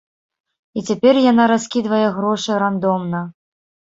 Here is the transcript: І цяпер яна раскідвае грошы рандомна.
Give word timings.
І 0.79 0.83
цяпер 0.87 1.19
яна 1.31 1.45
раскідвае 1.53 2.01
грошы 2.17 2.57
рандомна. 2.63 3.21